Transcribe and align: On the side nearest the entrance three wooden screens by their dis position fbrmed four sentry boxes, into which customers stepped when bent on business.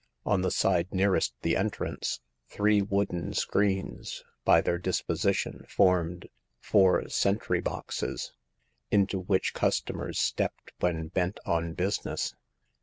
On 0.25 0.41
the 0.41 0.49
side 0.49 0.91
nearest 0.91 1.35
the 1.43 1.55
entrance 1.55 2.21
three 2.47 2.81
wooden 2.81 3.35
screens 3.35 4.23
by 4.43 4.59
their 4.59 4.79
dis 4.79 5.03
position 5.03 5.63
fbrmed 5.69 6.25
four 6.59 7.07
sentry 7.07 7.59
boxes, 7.61 8.33
into 8.89 9.19
which 9.19 9.53
customers 9.53 10.17
stepped 10.17 10.71
when 10.79 11.09
bent 11.09 11.39
on 11.45 11.73
business. 11.73 12.33